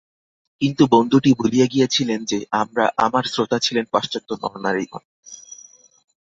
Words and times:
কিন্তু 0.61 0.83
বন্ধুটি 0.87 1.33
ভুলিয়া 1.33 1.65
গিয়াছিলেন 1.65 2.19
যে, 2.25 2.37
আমার 2.97 3.23
শ্রোতা 3.23 3.57
ছিলেন 3.59 3.85
পাশ্চাত্য 3.91 4.29
নরনারীগণ। 4.33 5.03